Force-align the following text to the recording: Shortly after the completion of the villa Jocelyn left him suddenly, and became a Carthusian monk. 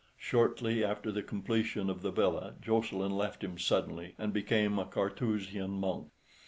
Shortly 0.17 0.83
after 0.83 1.11
the 1.11 1.21
completion 1.21 1.87
of 1.87 2.01
the 2.01 2.09
villa 2.09 2.55
Jocelyn 2.59 3.11
left 3.15 3.43
him 3.43 3.59
suddenly, 3.59 4.15
and 4.17 4.33
became 4.33 4.79
a 4.79 4.85
Carthusian 4.85 5.69
monk. 5.73 6.07